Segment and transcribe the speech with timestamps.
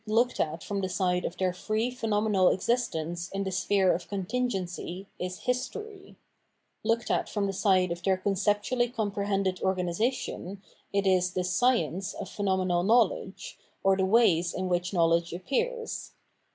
[0.03, 0.89] Absolute Knowledge 823 at from the
[1.21, 6.15] side of their free phenomenal existence in the sphere of contingency, is History
[6.49, 12.15] \ looked at from the side of their conceptually comprehended organisation, it is the Science
[12.15, 16.13] of phenomenal knowledge, of the ways in which knowledge appears.